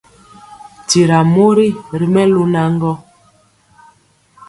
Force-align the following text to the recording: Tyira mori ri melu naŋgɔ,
Tyira 0.87 1.19
mori 1.33 1.67
ri 1.99 2.07
melu 2.13 2.41
naŋgɔ, 2.53 2.91